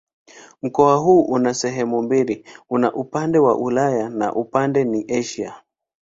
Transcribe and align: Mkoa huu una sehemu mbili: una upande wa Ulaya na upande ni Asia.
Mkoa 0.61 0.95
huu 0.97 1.21
una 1.21 1.53
sehemu 1.53 2.01
mbili: 2.01 2.45
una 2.69 2.93
upande 2.93 3.39
wa 3.39 3.57
Ulaya 3.57 4.09
na 4.09 4.35
upande 4.35 4.83
ni 4.83 5.05
Asia. 5.19 5.61